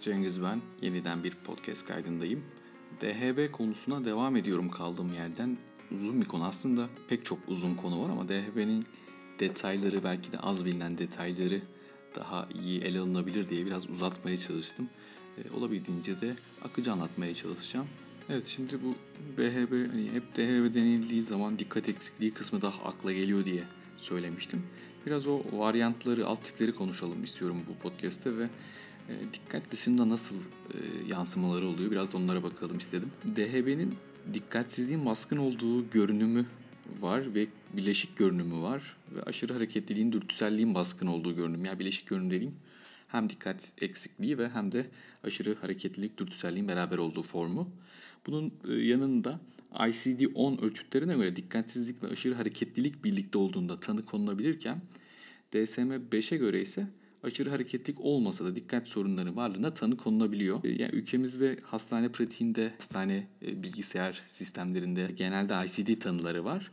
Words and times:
Cengiz 0.00 0.42
ben. 0.42 0.60
Yeniden 0.82 1.24
bir 1.24 1.30
podcast 1.30 1.86
kaydındayım. 1.86 2.44
DHB 3.00 3.50
konusuna 3.50 4.04
devam 4.04 4.36
ediyorum 4.36 4.70
kaldığım 4.70 5.14
yerden. 5.14 5.58
Uzun 5.94 6.20
bir 6.20 6.26
konu 6.26 6.44
aslında 6.44 6.88
pek 7.08 7.24
çok 7.24 7.38
uzun 7.48 7.74
konu 7.74 8.02
var 8.02 8.10
ama 8.10 8.28
DHB'nin 8.28 8.84
detayları 9.40 10.04
belki 10.04 10.32
de 10.32 10.38
az 10.38 10.64
bilinen 10.64 10.98
detayları 10.98 11.62
daha 12.14 12.48
iyi 12.64 12.80
ele 12.80 13.00
alınabilir 13.00 13.48
diye 13.48 13.66
biraz 13.66 13.90
uzatmaya 13.90 14.38
çalıştım. 14.38 14.88
E, 15.38 15.50
olabildiğince 15.56 16.20
de 16.20 16.34
akıcı 16.64 16.92
anlatmaya 16.92 17.34
çalışacağım. 17.34 17.86
Evet 18.28 18.46
şimdi 18.46 18.78
bu 18.82 18.94
DHB 19.36 19.96
hani 19.96 20.10
hep 20.12 20.36
DHB 20.36 20.74
denildiği 20.74 21.22
zaman 21.22 21.58
dikkat 21.58 21.88
eksikliği 21.88 22.34
kısmı 22.34 22.62
daha 22.62 22.84
akla 22.84 23.12
geliyor 23.12 23.44
diye 23.44 23.62
söylemiştim. 23.96 24.62
Biraz 25.06 25.26
o 25.26 25.42
varyantları, 25.52 26.26
alt 26.26 26.44
tipleri 26.44 26.72
konuşalım 26.72 27.24
istiyorum 27.24 27.56
bu 27.68 27.74
podcast'te 27.82 28.38
ve 28.38 28.48
dikkat 29.32 29.70
dışında 29.70 30.08
nasıl 30.08 30.36
e, 30.36 30.78
yansımaları 31.08 31.68
oluyor 31.68 31.90
biraz 31.90 32.12
da 32.12 32.16
onlara 32.16 32.42
bakalım 32.42 32.78
istedim. 32.78 33.10
DHB'nin 33.36 33.94
dikkatsizliğin 34.34 35.06
baskın 35.06 35.36
olduğu 35.36 35.90
görünümü 35.90 36.46
var 37.00 37.34
ve 37.34 37.46
bileşik 37.72 38.16
görünümü 38.16 38.62
var 38.62 38.96
ve 39.14 39.22
aşırı 39.22 39.52
hareketliliğin, 39.52 40.12
dürtüselliğin 40.12 40.74
baskın 40.74 41.06
olduğu 41.06 41.36
görünüm. 41.36 41.64
Yani 41.64 41.78
bileşik 41.78 42.06
görünüm 42.06 42.30
dediğim 42.30 42.54
hem 43.08 43.30
dikkat 43.30 43.72
eksikliği 43.80 44.38
ve 44.38 44.48
hem 44.48 44.72
de 44.72 44.86
aşırı 45.24 45.54
hareketlilik, 45.54 46.18
dürtüselliğin 46.18 46.68
beraber 46.68 46.98
olduğu 46.98 47.22
formu. 47.22 47.70
Bunun 48.26 48.52
e, 48.68 48.72
yanında 48.72 49.40
ICD-10 49.72 50.60
ölçütlerine 50.60 51.14
göre 51.14 51.36
dikkatsizlik 51.36 52.02
ve 52.02 52.08
aşırı 52.08 52.34
hareketlilik 52.34 53.04
birlikte 53.04 53.38
olduğunda 53.38 53.80
tanı 53.80 54.04
konulabilirken 54.04 54.78
DSM-5'e 55.52 56.36
göre 56.36 56.62
ise 56.62 56.86
aşırı 57.22 57.50
hareketlilik 57.50 58.00
olmasa 58.00 58.44
da 58.44 58.54
dikkat 58.54 58.88
sorunları 58.88 59.36
varlığına 59.36 59.72
tanı 59.72 59.96
konulabiliyor. 59.96 60.64
E, 60.64 60.68
yani 60.68 60.92
ülkemizde 60.92 61.56
hastane 61.64 62.08
pratiğinde, 62.08 62.72
hastane 62.78 63.26
e, 63.42 63.62
bilgisayar 63.62 64.22
sistemlerinde 64.28 65.08
genelde 65.16 65.54
ICD 65.66 66.00
tanıları 66.00 66.44
var. 66.44 66.70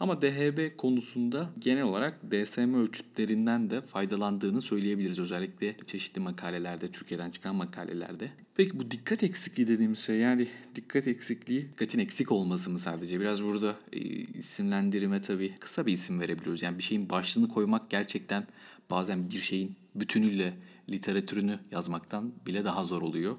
Ama 0.00 0.22
DHB 0.22 0.76
konusunda 0.76 1.50
genel 1.58 1.82
olarak 1.82 2.30
DSM 2.30 2.74
ölçütlerinden 2.74 3.70
de 3.70 3.80
faydalandığını 3.80 4.62
söyleyebiliriz. 4.62 5.18
Özellikle 5.18 5.76
çeşitli 5.86 6.20
makalelerde, 6.20 6.90
Türkiye'den 6.90 7.30
çıkan 7.30 7.56
makalelerde. 7.56 8.30
Peki 8.54 8.78
bu 8.78 8.90
dikkat 8.90 9.22
eksikliği 9.22 9.68
dediğimiz 9.68 9.98
şey 9.98 10.16
yani 10.16 10.48
dikkat 10.74 11.08
eksikliği, 11.08 11.62
dikkatin 11.62 11.98
eksik 11.98 12.32
olması 12.32 12.70
mı 12.70 12.78
sadece? 12.78 13.20
Biraz 13.20 13.44
burada 13.44 13.76
e, 13.92 13.98
isimlendirme 14.38 15.22
tabii 15.22 15.54
kısa 15.60 15.86
bir 15.86 15.92
isim 15.92 16.20
verebiliyoruz. 16.20 16.62
Yani 16.62 16.78
bir 16.78 16.82
şeyin 16.82 17.10
başlığını 17.10 17.48
koymak 17.48 17.90
gerçekten 17.90 18.46
bazen 18.90 19.30
bir 19.30 19.40
şeyin 19.40 19.76
bütünüyle 20.00 20.54
literatürünü 20.90 21.58
yazmaktan 21.72 22.32
bile 22.46 22.64
daha 22.64 22.84
zor 22.84 23.02
oluyor. 23.02 23.36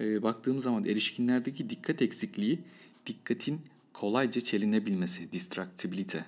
E, 0.00 0.22
baktığımız 0.22 0.62
zaman 0.62 0.84
erişkinlerdeki 0.84 1.70
dikkat 1.70 2.02
eksikliği 2.02 2.58
dikkatin 3.06 3.60
kolayca 3.92 4.40
çelinebilmesi, 4.40 5.32
distractibility, 5.32 6.18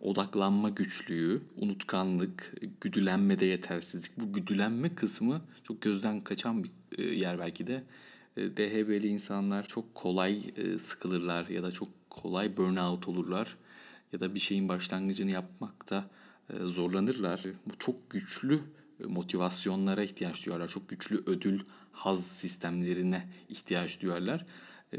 odaklanma 0.00 0.68
güçlüğü, 0.68 1.42
unutkanlık, 1.56 2.54
güdülenmede 2.80 3.46
yetersizlik. 3.46 4.10
Bu 4.16 4.32
güdülenme 4.32 4.94
kısmı 4.94 5.40
çok 5.64 5.82
gözden 5.82 6.20
kaçan 6.20 6.64
bir 6.64 6.70
e, 6.98 7.02
yer 7.02 7.38
belki 7.38 7.66
de. 7.66 7.82
E, 8.36 8.56
DHB'li 8.56 9.06
insanlar 9.06 9.68
çok 9.68 9.94
kolay 9.94 10.42
e, 10.56 10.78
sıkılırlar 10.78 11.46
ya 11.48 11.62
da 11.62 11.72
çok 11.72 11.88
kolay 12.10 12.56
burnout 12.56 13.08
olurlar 13.08 13.56
ya 14.12 14.20
da 14.20 14.34
bir 14.34 14.40
şeyin 14.40 14.68
başlangıcını 14.68 15.30
yapmakta 15.30 16.10
zorlanırlar. 16.64 17.42
Bu 17.66 17.78
çok 17.78 18.10
güçlü 18.10 18.60
motivasyonlara 19.04 20.02
ihtiyaç 20.02 20.46
duyarlar. 20.46 20.68
Çok 20.68 20.88
güçlü 20.88 21.22
ödül, 21.26 21.60
haz 21.92 22.26
sistemlerine 22.26 23.28
ihtiyaç 23.48 24.00
duyarlar. 24.02 24.46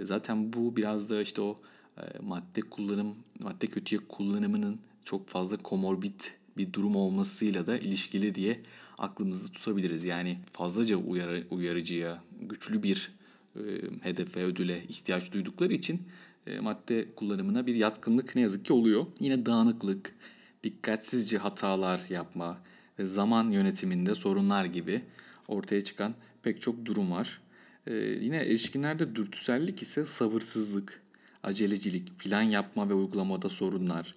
Zaten 0.03 0.53
bu 0.53 0.75
biraz 0.75 1.09
da 1.09 1.21
işte 1.21 1.41
o 1.41 1.59
e, 1.97 2.01
madde 2.21 2.61
kullanım, 2.61 3.15
madde 3.39 3.67
kötüye 3.67 4.01
kullanımının 4.07 4.79
çok 5.05 5.27
fazla 5.27 5.57
komorbid 5.57 6.19
bir 6.57 6.73
durum 6.73 6.95
olmasıyla 6.95 7.65
da 7.65 7.77
ilişkili 7.77 8.35
diye 8.35 8.61
aklımızda 8.97 9.47
tutabiliriz. 9.47 10.03
Yani 10.03 10.39
fazlaca 10.53 10.95
uyarı, 10.97 11.47
uyarıcıya, 11.51 12.23
güçlü 12.41 12.83
bir 12.83 13.11
e, 13.55 13.59
hedefe, 14.01 14.43
ödüle 14.43 14.83
ihtiyaç 14.83 15.31
duydukları 15.31 15.73
için 15.73 16.01
e, 16.47 16.59
madde 16.59 17.15
kullanımına 17.15 17.67
bir 17.67 17.75
yatkınlık 17.75 18.35
ne 18.35 18.41
yazık 18.41 18.65
ki 18.65 18.73
oluyor. 18.73 19.05
Yine 19.19 19.45
dağınıklık, 19.45 20.15
dikkatsizce 20.63 21.37
hatalar 21.37 22.01
yapma 22.09 22.57
ve 22.99 23.05
zaman 23.05 23.51
yönetiminde 23.51 24.15
sorunlar 24.15 24.65
gibi 24.65 25.01
ortaya 25.47 25.83
çıkan 25.83 26.15
pek 26.43 26.61
çok 26.61 26.85
durum 26.85 27.11
var. 27.11 27.41
E, 27.87 27.93
yine 27.95 28.37
erişkinlerde 28.37 29.15
dürtüsellik 29.15 29.81
ise 29.81 30.05
sabırsızlık, 30.05 31.01
acelecilik, 31.43 32.19
plan 32.19 32.41
yapma 32.41 32.89
ve 32.89 32.93
uygulamada 32.93 33.49
sorunlar, 33.49 34.15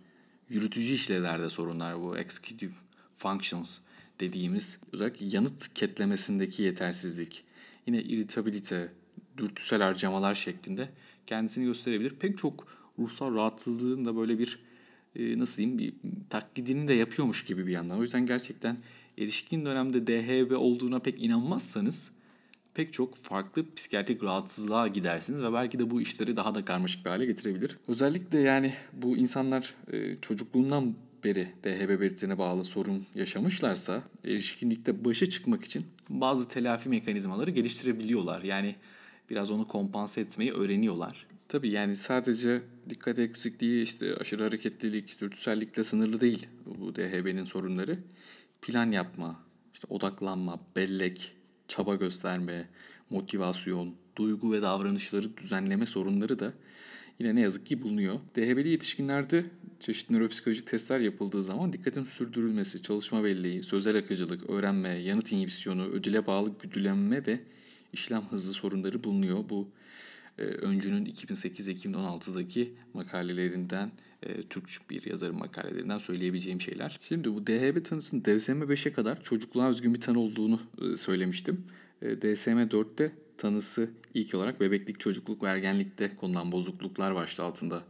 yürütücü 0.48 0.94
işlevlerde 0.94 1.48
sorunlar 1.48 2.02
bu 2.02 2.18
executive 2.18 2.72
functions 3.18 3.76
dediğimiz 4.20 4.78
özellikle 4.92 5.26
yanıt 5.26 5.74
ketlemesindeki 5.74 6.62
yetersizlik, 6.62 7.44
yine 7.86 8.02
irritabilite, 8.02 8.92
dürtüsel 9.36 9.82
harcamalar 9.82 10.34
şeklinde 10.34 10.88
kendisini 11.26 11.64
gösterebilir. 11.64 12.10
Pek 12.10 12.38
çok 12.38 12.66
ruhsal 12.98 13.34
rahatsızlığın 13.34 14.04
da 14.04 14.16
böyle 14.16 14.38
bir 14.38 14.58
e, 15.16 15.38
nasıl 15.38 15.56
diyeyim 15.56 15.78
bir 15.78 15.93
taklidini 16.31 16.88
de 16.88 16.94
yapıyormuş 16.94 17.44
gibi 17.44 17.66
bir 17.66 17.72
yandan. 17.72 17.98
O 17.98 18.03
yüzden 18.03 18.26
gerçekten 18.26 18.76
erişkin 19.19 19.65
dönemde 19.65 20.06
DHB 20.06 20.53
olduğuna 20.59 20.98
pek 20.98 21.22
inanmazsanız 21.22 22.10
pek 22.75 22.93
çok 22.93 23.16
farklı 23.16 23.75
psikiyatrik 23.75 24.22
rahatsızlığa 24.25 24.88
gidersiniz 24.88 25.43
ve 25.43 25.53
belki 25.53 25.78
de 25.78 25.91
bu 25.91 26.00
işleri 26.00 26.37
daha 26.37 26.54
da 26.54 26.65
karmaşık 26.65 27.04
bir 27.04 27.10
hale 27.10 27.26
getirebilir. 27.26 27.78
Özellikle 27.88 28.41
yani 28.41 28.72
bu 28.93 29.16
insanlar 29.16 29.75
e, 29.93 30.16
çocukluğundan 30.16 30.94
beri 31.25 31.48
DHB 31.65 32.00
belirtilerine 32.00 32.38
bağlı 32.38 32.65
sorun 32.65 33.04
yaşamışlarsa 33.15 34.03
erişkinlikte 34.25 35.04
başa 35.04 35.31
çıkmak 35.31 35.65
için 35.65 35.87
bazı 36.09 36.48
telafi 36.48 36.88
mekanizmaları 36.88 37.50
geliştirebiliyorlar. 37.50 38.42
Yani 38.42 38.75
biraz 39.31 39.50
onu 39.50 39.69
kompanse 39.69 40.21
etmeyi 40.21 40.53
öğreniyorlar. 40.53 41.27
Tabii 41.50 41.71
yani 41.71 41.97
sadece 41.97 42.62
dikkat 42.88 43.19
eksikliği, 43.19 43.84
işte 43.84 44.16
aşırı 44.16 44.43
hareketlilik, 44.43 45.21
dürtüsellikle 45.21 45.84
sınırlı 45.84 46.21
değil 46.21 46.49
bu 46.66 46.97
DHB'nin 46.97 47.44
sorunları. 47.44 47.99
Plan 48.62 48.91
yapma, 48.91 49.41
işte 49.75 49.87
odaklanma, 49.91 50.60
bellek, 50.77 51.33
çaba 51.69 51.94
gösterme, 51.94 52.69
motivasyon, 53.10 53.94
duygu 54.16 54.53
ve 54.53 54.62
davranışları 54.62 55.37
düzenleme 55.37 55.87
sorunları 55.87 56.39
da 56.39 56.53
yine 57.19 57.34
ne 57.34 57.41
yazık 57.41 57.66
ki 57.66 57.83
bulunuyor. 57.83 58.21
DHB'li 58.37 58.69
yetişkinlerde 58.69 59.44
çeşitli 59.81 60.15
nöropsikolojik 60.15 60.66
testler 60.66 61.00
yapıldığı 61.00 61.43
zaman 61.43 61.72
dikkatin 61.72 62.05
sürdürülmesi, 62.05 62.83
çalışma 62.83 63.25
belleği, 63.25 63.62
sözel 63.62 63.97
akıcılık, 63.97 64.50
öğrenme, 64.50 64.89
yanıt 64.89 65.33
inhibisyonu, 65.33 65.84
ödüle 65.87 66.27
bağlı 66.27 66.53
güdülenme 66.62 67.27
ve 67.27 67.41
işlem 67.93 68.22
hızı 68.22 68.53
sorunları 68.53 69.05
bulunuyor. 69.05 69.49
Bu 69.49 69.69
Öncü'nün 70.45 71.06
2008-2016'daki 71.06 72.73
makalelerinden 72.95 73.91
e, 74.23 74.43
Türkçü 74.43 74.81
bir 74.91 75.06
yazarın 75.06 75.37
makalelerinden 75.37 75.99
söyleyebileceğim 75.99 76.61
şeyler. 76.61 76.99
Şimdi 77.09 77.34
bu 77.34 77.47
DHB 77.47 77.84
tanısının 77.84 78.23
DSM-5'e 78.23 78.93
kadar 78.93 79.23
çocukluğa 79.23 79.71
özgün 79.71 79.95
bir 79.95 80.01
tanı 80.01 80.21
olduğunu 80.21 80.61
e, 80.83 80.97
söylemiştim. 80.97 81.65
E, 82.03 82.06
DSM-4'te 82.06 83.12
tanısı 83.37 83.91
ilk 84.15 84.34
olarak 84.34 84.61
bebeklik, 84.61 85.01
çocukluk 85.01 85.43
ve 85.43 85.47
ergenlikte 85.47 86.11
konulan 86.17 86.53
bozukluklar 86.53 87.15
başlığı 87.15 87.45
altında 87.45 87.83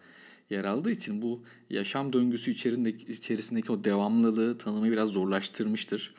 yer 0.50 0.64
aldığı 0.64 0.90
için 0.90 1.22
bu 1.22 1.42
yaşam 1.70 2.12
döngüsü 2.12 2.50
içerisindeki, 2.50 3.12
içerisindeki 3.12 3.72
o 3.72 3.84
devamlılığı 3.84 4.58
tanımayı 4.58 4.92
biraz 4.92 5.08
zorlaştırmıştır. 5.08 6.14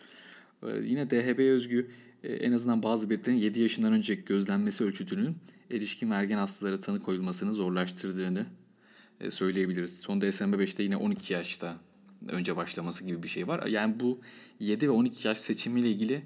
Yine 0.84 1.10
DHB'ye 1.10 1.52
özgü 1.52 1.92
en 2.24 2.52
azından 2.52 2.84
bazı 2.84 3.10
belirtilerin 3.10 3.38
7 3.38 3.62
yaşından 3.62 3.94
önceki 3.94 4.26
gözlenmesi 4.26 4.84
ölçütünün 4.84 5.36
erişkin 5.72 6.12
ergen 6.12 6.38
hastalara 6.38 6.80
tanı 6.80 7.00
koyulmasını 7.00 7.54
zorlaştırdığını 7.54 8.46
e, 9.20 9.32
söyleyebiliriz. 9.32 10.00
Son 10.00 10.20
DSM-5'te 10.20 10.84
yine 10.84 10.98
12 10.98 11.34
yaşta 11.34 11.78
önce 12.28 12.56
başlaması 12.56 13.04
gibi 13.04 13.24
bir 13.24 13.28
şey 13.28 13.48
var. 13.48 13.68
Yani 13.68 14.00
bu 14.00 14.20
7 14.60 14.88
ve 14.88 14.92
12 14.92 15.28
yaş 15.28 15.38
seçimiyle 15.38 15.90
ilgili 15.90 16.22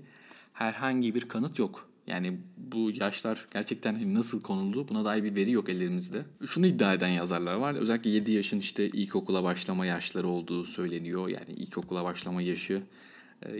herhangi 0.54 1.16
bir 1.16 1.22
kanıt 1.22 1.60
yok. 1.60 1.90
Yani 2.08 2.38
bu 2.58 2.92
yaşlar 2.92 3.48
gerçekten 3.54 4.14
nasıl 4.14 4.42
konuldu 4.42 4.88
buna 4.88 5.06
dair 5.06 5.24
bir 5.24 5.36
veri 5.36 5.52
yok 5.52 5.70
ellerimizde. 5.70 6.26
Şunu 6.48 6.68
iddia 6.68 6.94
eden 6.94 7.08
yazarlar 7.08 7.56
var. 7.56 7.74
Özellikle 7.74 8.10
7 8.10 8.32
yaşın 8.32 8.60
işte 8.60 8.88
ilkokula 8.88 9.44
başlama 9.44 9.86
yaşları 9.86 10.28
olduğu 10.28 10.66
söyleniyor. 10.66 11.28
Yani 11.28 11.54
ilkokula 11.58 12.04
başlama 12.04 12.42
yaşı 12.42 12.84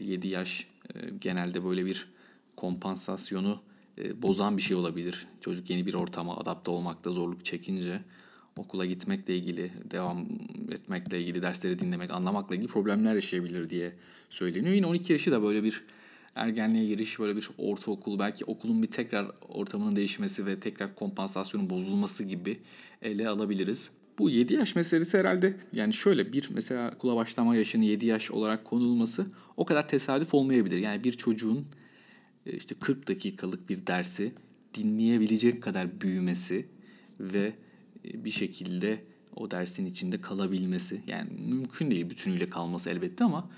7 0.02 0.28
e, 0.28 0.30
yaş 0.30 0.68
e, 0.96 1.00
genelde 1.22 1.66
böyle 1.66 1.86
bir 1.86 2.08
kompansasyonu 2.56 3.62
bozan 3.98 4.58
bir 4.58 4.62
şey 4.62 4.78
olabilir. 4.78 5.28
Çocuk 5.42 5.70
yeni 5.70 5.86
bir 5.86 5.94
ortama 5.94 6.38
adapte 6.38 6.72
olmakta 6.72 7.12
zorluk 7.12 7.46
çekince 7.46 8.02
okula 8.58 8.86
gitmekle 8.86 9.38
ilgili, 9.38 9.72
devam 9.92 10.26
etmekle 10.72 11.22
ilgili, 11.22 11.42
dersleri 11.42 11.80
dinlemek, 11.80 12.12
anlamakla 12.12 12.56
ilgili 12.56 12.70
problemler 12.70 13.16
yaşayabilir 13.16 13.70
diye 13.70 13.92
söyleniyor. 14.30 14.74
Yine 14.76 14.86
12 14.86 15.14
yaşı 15.14 15.32
da 15.32 15.44
böyle 15.44 15.64
bir 15.64 15.84
ergenliğe 16.36 16.86
giriş 16.86 17.20
böyle 17.20 17.36
bir 17.36 17.50
ortaokul 17.58 18.20
belki 18.20 18.46
okulun 18.46 18.84
bir 18.84 18.88
tekrar 18.88 19.32
ortamının 19.50 19.96
değişmesi 19.96 20.46
ve 20.46 20.60
tekrar 20.60 20.96
kompansasyonun 20.96 21.70
bozulması 21.70 22.24
gibi 22.24 22.58
ele 23.02 23.30
alabiliriz. 23.30 23.92
Bu 24.20 24.30
7 24.30 24.54
yaş 24.54 24.76
meselesi 24.76 25.18
herhalde 25.18 25.58
yani 25.74 25.94
şöyle 25.94 26.34
bir 26.34 26.50
mesela 26.54 26.92
okula 26.96 27.16
başlama 27.16 27.56
yaşının 27.56 27.84
7 27.84 28.06
yaş 28.06 28.32
olarak 28.32 28.66
konulması 28.66 29.26
o 29.58 29.66
kadar 29.66 29.88
tesadüf 29.88 30.34
olmayabilir. 30.34 30.78
Yani 30.78 31.04
bir 31.04 31.14
çocuğun 31.14 31.58
e, 31.58 31.66
işte 32.46 32.76
40 32.76 33.08
dakikalık 33.08 33.70
bir 33.70 33.88
dersi 33.88 34.32
dinleyebilecek 34.74 35.64
kadar 35.64 36.02
büyümesi 36.02 36.66
ve 37.20 37.54
e, 38.06 38.26
bir 38.26 38.32
şekilde 38.32 39.04
o 39.36 39.52
dersin 39.52 39.86
içinde 39.86 40.22
kalabilmesi. 40.22 41.02
Yani 41.08 41.30
mümkün 41.48 41.92
değil 41.92 42.10
bütünüyle 42.10 42.46
kalması 42.46 42.90
elbette 42.90 43.24
ama 43.24 43.50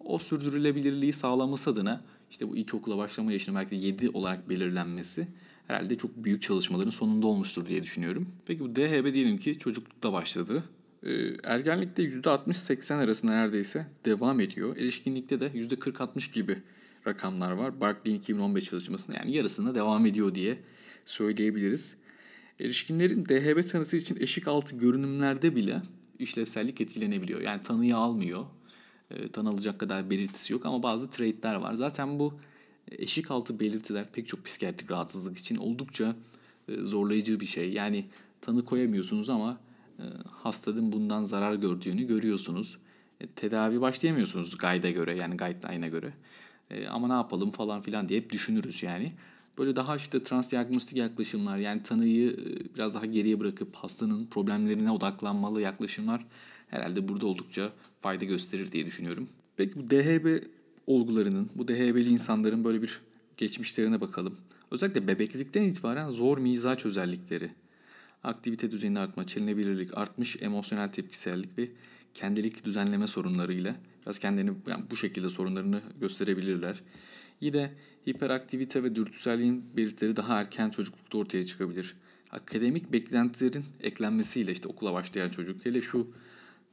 o 0.00 0.18
sürdürülebilirliği 0.18 1.12
sağlaması 1.12 1.70
adına 1.70 2.04
işte 2.30 2.48
bu 2.48 2.56
ilkokula 2.56 2.98
başlama 2.98 3.32
yaşının 3.32 3.56
belki 3.56 3.70
de 3.70 3.76
7 3.76 4.10
olarak 4.10 4.48
belirlenmesi 4.48 5.28
herhalde 5.66 5.96
çok 5.96 6.24
büyük 6.24 6.42
çalışmaların 6.42 6.90
sonunda 6.90 7.26
olmuştur 7.26 7.66
diye 7.66 7.82
düşünüyorum. 7.82 8.28
Peki 8.46 8.60
bu 8.60 8.76
DHB 8.76 9.12
diyelim 9.12 9.38
ki 9.38 9.58
çocuklukta 9.58 10.12
başladı. 10.12 10.64
Ee, 11.02 11.10
ergenlikte 11.44 12.02
%60-80 12.02 12.94
arasında 12.94 13.32
neredeyse 13.32 13.86
devam 14.04 14.40
ediyor. 14.40 14.76
Erişkinlikte 14.76 15.40
de 15.40 15.46
%40-60 15.46 16.32
gibi 16.32 16.62
rakamlar 17.06 17.52
var. 17.52 17.80
Barclay'in 17.80 18.18
2015 18.18 18.64
çalışmasında 18.64 19.16
yani 19.16 19.32
yarısında 19.32 19.74
devam 19.74 20.06
ediyor 20.06 20.34
diye 20.34 20.58
söyleyebiliriz. 21.04 21.96
Erişkinlerin 22.60 23.24
DHB 23.24 23.70
tanısı 23.70 23.96
için 23.96 24.16
eşik 24.20 24.48
altı 24.48 24.76
görünümlerde 24.76 25.56
bile 25.56 25.82
işlevsellik 26.18 26.80
etkilenebiliyor. 26.80 27.40
Yani 27.40 27.62
tanıyı 27.62 27.96
almıyor. 27.96 28.44
E, 29.10 29.28
tanılacak 29.28 29.80
kadar 29.80 30.10
belirtisi 30.10 30.52
yok 30.52 30.66
ama 30.66 30.82
bazı 30.82 31.10
traitler 31.10 31.54
var. 31.54 31.74
Zaten 31.74 32.18
bu 32.18 32.34
eşik 32.90 33.30
altı 33.30 33.60
belirtiler 33.60 34.06
pek 34.12 34.26
çok 34.26 34.44
psikiyatrik 34.44 34.90
rahatsızlık 34.90 35.38
için 35.38 35.56
oldukça 35.56 36.16
e, 36.68 36.74
zorlayıcı 36.74 37.40
bir 37.40 37.46
şey. 37.46 37.72
Yani 37.72 38.04
tanı 38.40 38.64
koyamıyorsunuz 38.64 39.30
ama 39.30 39.60
e, 39.98 40.04
hastanın 40.30 40.92
bundan 40.92 41.24
zarar 41.24 41.54
gördüğünü 41.54 42.06
görüyorsunuz. 42.06 42.78
E, 43.20 43.26
tedavi 43.26 43.80
başlayamıyorsunuz 43.80 44.58
guide'e 44.58 44.90
göre 44.90 45.16
yani 45.16 45.36
guideline'a 45.36 45.88
göre. 45.88 46.12
E, 46.70 46.86
ama 46.86 47.06
ne 47.06 47.12
yapalım 47.12 47.50
falan 47.50 47.80
filan 47.80 48.08
diye 48.08 48.20
hep 48.20 48.32
düşünürüz 48.32 48.82
yani. 48.82 49.08
Böyle 49.58 49.76
daha 49.76 49.96
işte 49.96 50.22
transdiagnostik 50.22 50.98
yaklaşımlar 50.98 51.58
yani 51.58 51.82
tanıyı 51.82 52.30
e, 52.30 52.74
biraz 52.74 52.94
daha 52.94 53.06
geriye 53.06 53.40
bırakıp 53.40 53.76
hastanın 53.76 54.26
problemlerine 54.26 54.90
odaklanmalı 54.90 55.60
yaklaşımlar 55.60 56.26
herhalde 56.68 57.08
burada 57.08 57.26
oldukça 57.26 57.70
fayda 58.02 58.24
gösterir 58.24 58.72
diye 58.72 58.86
düşünüyorum. 58.86 59.28
Peki 59.56 59.76
bu 59.76 59.90
DHB 59.90 60.42
olgularının, 60.86 61.50
bu 61.54 61.68
DHB'li 61.68 62.08
insanların 62.08 62.64
böyle 62.64 62.82
bir 62.82 63.00
geçmişlerine 63.36 64.00
bakalım. 64.00 64.36
Özellikle 64.70 65.08
bebeklikten 65.08 65.62
itibaren 65.62 66.08
zor 66.08 66.38
mizaç 66.38 66.86
özellikleri, 66.86 67.50
aktivite 68.24 68.70
düzeyinin 68.70 68.96
artma, 68.96 69.26
çelinebilirlik, 69.26 69.98
artmış 69.98 70.36
emosyonel 70.40 70.88
tepkisellik 70.88 71.58
ve 71.58 71.68
kendilik 72.14 72.64
düzenleme 72.64 73.06
sorunlarıyla 73.06 73.74
biraz 74.06 74.18
kendilerini 74.18 74.52
yani 74.66 74.84
bu 74.90 74.96
şekilde 74.96 75.30
sorunlarını 75.30 75.80
gösterebilirler. 76.00 76.82
Yine 77.40 77.72
hiperaktivite 78.08 78.82
ve 78.82 78.94
dürtüselliğin 78.94 79.64
belirtileri 79.76 80.16
daha 80.16 80.40
erken 80.40 80.70
çocuklukta 80.70 81.18
ortaya 81.18 81.46
çıkabilir. 81.46 81.96
Akademik 82.30 82.92
beklentilerin 82.92 83.64
eklenmesiyle 83.82 84.52
işte 84.52 84.68
okula 84.68 84.92
başlayan 84.92 85.30
çocuk 85.30 85.66
hele 85.66 85.80
şu 85.80 86.10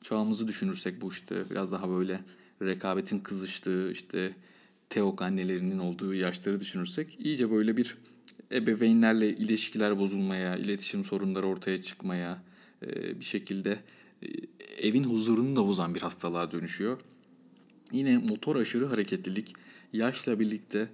çağımızı 0.01 0.47
düşünürsek 0.47 1.01
bu 1.01 1.09
işte 1.09 1.35
biraz 1.51 1.71
daha 1.71 1.89
böyle 1.89 2.19
rekabetin 2.61 3.19
kızıştığı 3.19 3.91
işte 3.91 4.33
teok 4.89 5.21
annelerinin 5.21 5.79
olduğu 5.79 6.13
yaşları 6.13 6.59
düşünürsek 6.59 7.19
iyice 7.19 7.51
böyle 7.51 7.77
bir 7.77 7.97
ebeveynlerle 8.51 9.35
ilişkiler 9.35 9.99
bozulmaya, 9.99 10.57
iletişim 10.57 11.03
sorunları 11.03 11.47
ortaya 11.47 11.81
çıkmaya, 11.81 12.43
bir 13.19 13.25
şekilde 13.25 13.79
evin 14.77 15.03
huzurunu 15.03 15.55
da 15.55 15.67
bozan 15.67 15.95
bir 15.95 15.99
hastalığa 15.99 16.51
dönüşüyor. 16.51 16.99
Yine 17.91 18.17
motor 18.17 18.55
aşırı 18.55 18.85
hareketlilik 18.85 19.53
yaşla 19.93 20.39
birlikte 20.39 20.89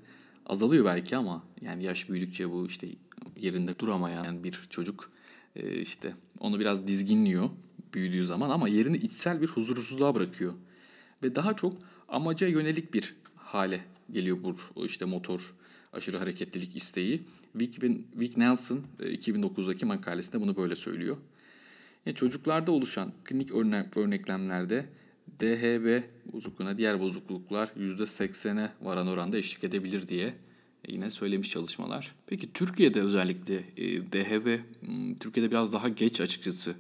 azalıyor 0.46 0.86
belki 0.86 1.18
ama 1.18 1.44
yani 1.62 1.84
yaş 1.84 2.10
büyüdükçe 2.10 2.52
bu 2.52 2.68
işte 2.68 2.88
yerinde 3.38 3.80
duramayan 3.80 4.44
bir 4.44 4.62
çocuk 4.70 5.12
e, 5.56 5.82
işte 5.82 6.14
onu 6.40 6.60
biraz 6.60 6.88
dizginliyor 6.88 7.50
büyüdüğü 7.94 8.24
zaman 8.24 8.50
ama 8.50 8.70
yerini 8.70 8.98
içsel 8.98 9.42
bir 9.42 9.48
huzursuzluğa 9.48 10.16
bırakıyor. 10.16 10.54
Ve 11.24 11.36
daha 11.36 11.56
çok 11.56 11.74
amaca 12.08 12.48
yönelik 12.48 12.94
bir 12.94 13.16
hale 13.36 13.80
geliyor 14.12 14.38
bu 14.44 14.86
işte 14.86 15.06
motor 15.06 15.54
aşırı 15.94 16.18
hareketlilik 16.18 16.76
isteği. 16.76 17.24
Vic, 17.56 17.82
Vic 18.16 18.40
Nelson 18.40 18.82
2009'daki 19.00 19.86
e, 19.86 19.88
makalesinde 19.88 20.42
bunu 20.42 20.56
böyle 20.56 20.76
söylüyor. 20.76 21.18
Yani 22.06 22.16
çocuklarda 22.16 22.72
oluşan 22.72 23.14
klinik 23.24 23.52
örnek, 23.52 23.98
örneklemlerde 23.98 24.86
DHB 25.40 26.04
bozukluğuna 26.34 26.78
diğer 26.78 27.00
bozukluklar 27.00 27.68
%80'e 27.68 28.72
varan 28.82 29.08
oranda 29.08 29.38
eşlik 29.38 29.64
edebilir 29.64 30.08
diye 30.08 30.34
yine 30.88 31.10
söylemiş 31.10 31.50
çalışmalar. 31.50 32.16
Peki 32.28 32.54
Türkiye'de 32.54 33.02
özellikle 33.02 33.56
e, 33.56 34.12
DHB 34.12 34.60
hmm, 34.82 35.16
Türkiye'de 35.16 35.52
biraz 35.52 35.74
daha 35.74 35.90
geç 35.90 36.22
açıkçası 36.22 36.76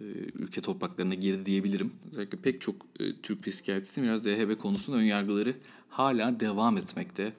e, 0.00 0.04
ülke 0.34 0.60
topraklarına 0.60 1.14
girdi 1.14 1.46
diyebilirim. 1.46 1.92
Özellikle 2.12 2.38
pek 2.38 2.60
çok 2.60 2.76
e, 3.00 3.16
Türk 3.22 3.44
psikiyatrisi 3.44 4.02
biraz 4.02 4.24
DHB 4.24 4.58
konusunda 4.58 4.98
önyargıları 4.98 5.54
hala 5.88 6.40
devam 6.40 6.78
etmekte. 6.78 7.32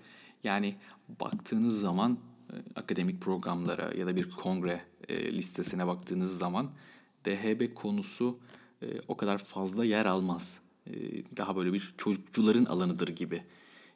Yani 0.43 0.75
baktığınız 1.21 1.79
zaman 1.79 2.17
akademik 2.75 3.21
programlara 3.21 3.93
ya 3.97 4.07
da 4.07 4.15
bir 4.15 4.29
kongre 4.29 4.81
listesine 5.09 5.87
baktığınız 5.87 6.39
zaman 6.39 6.69
DHB 7.25 7.73
konusu 7.73 8.37
o 9.07 9.17
kadar 9.17 9.37
fazla 9.37 9.85
yer 9.85 10.05
almaz. 10.05 10.57
Daha 11.37 11.55
böyle 11.55 11.73
bir 11.73 11.93
çocukçuların 11.97 12.65
alanıdır 12.65 13.07
gibi. 13.07 13.43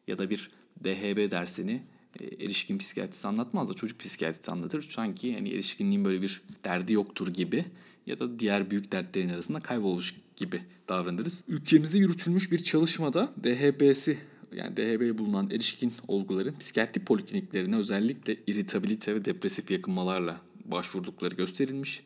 Ya 0.08 0.18
da 0.18 0.30
bir 0.30 0.50
DHB 0.84 1.32
dersini 1.32 1.84
e, 2.20 2.46
erişkin 2.46 2.78
psikiyatrisi 2.78 3.28
anlatmaz 3.28 3.70
da 3.70 3.74
çocuk 3.74 4.00
psikiyatrisi 4.00 4.52
anlatır. 4.52 4.90
Sanki 4.92 5.28
yani 5.28 5.50
erişkinliğin 5.50 6.06
böyle 6.06 6.22
bir 6.22 6.42
derdi 6.66 6.94
yoktur 6.94 7.28
gibi 7.28 7.66
ya 8.06 8.20
da 8.20 8.40
diğer 8.40 8.72
büyük 8.72 8.92
dertlerin 8.92 9.30
arasında 9.30 9.60
kaybolmuş 9.60 10.16
gibi 10.36 10.62
davranırız. 10.90 11.44
Ülkemizde 11.48 11.98
yürütülmüş 11.98 12.52
bir 12.52 12.64
çalışmada 12.64 13.34
DHB'si 13.44 14.18
yani 14.56 14.78
DHB 14.78 15.18
bulunan 15.18 15.50
erişkin 15.50 15.94
olguların 16.08 16.56
psikiyatri 16.60 17.04
polikliniklerine 17.04 17.76
özellikle 17.76 18.38
iritabilite 18.48 19.16
ve 19.16 19.26
depresif 19.26 19.72
yakınmalarla 19.72 20.42
başvurdukları 20.66 21.36
gösterilmiş. 21.36 22.04